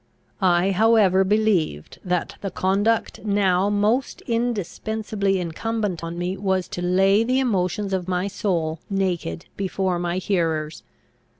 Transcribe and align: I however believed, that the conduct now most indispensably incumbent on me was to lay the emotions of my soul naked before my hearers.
I 0.41 0.71
however 0.71 1.23
believed, 1.23 1.99
that 2.03 2.35
the 2.41 2.49
conduct 2.49 3.23
now 3.23 3.69
most 3.69 4.21
indispensably 4.21 5.39
incumbent 5.39 6.03
on 6.03 6.17
me 6.17 6.37
was 6.37 6.67
to 6.69 6.81
lay 6.81 7.23
the 7.23 7.39
emotions 7.39 7.93
of 7.93 8.07
my 8.07 8.25
soul 8.27 8.79
naked 8.89 9.45
before 9.55 9.99
my 9.99 10.17
hearers. 10.17 10.81